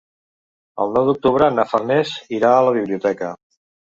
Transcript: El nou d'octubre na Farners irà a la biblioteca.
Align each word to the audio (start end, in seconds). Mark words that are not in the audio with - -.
El 0.85 0.95
nou 0.95 1.09
d'octubre 1.09 1.49
na 1.57 1.65
Farners 1.73 2.15
irà 2.37 2.53
a 2.61 2.65
la 2.71 2.75
biblioteca. 2.81 3.29